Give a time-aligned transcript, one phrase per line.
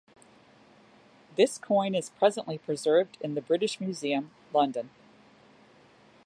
[1.35, 4.89] This coin is presently preserved in the British Museum, London.